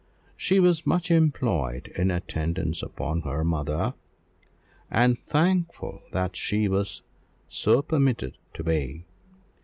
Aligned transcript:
She 0.35 0.59
was 0.59 0.87
much 0.87 1.11
employed 1.11 1.89
in 1.95 2.09
attendance 2.09 2.81
upon 2.81 3.21
her 3.21 3.43
mother, 3.43 3.93
and 4.89 5.19
thankful 5.19 6.01
that 6.11 6.35
she 6.35 6.67
was 6.67 7.03
so 7.47 7.83
permitted 7.83 8.39
to 8.53 8.63
be. 8.63 9.05